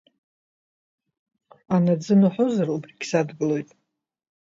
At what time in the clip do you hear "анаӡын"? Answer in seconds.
1.75-2.21